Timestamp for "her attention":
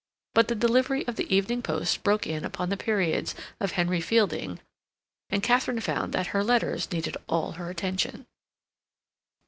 7.51-8.25